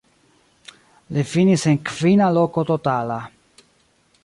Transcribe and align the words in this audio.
Li 1.17 1.25
finis 1.33 1.67
en 1.73 1.77
kvina 1.91 2.31
loko 2.39 2.65
totala. 2.73 3.21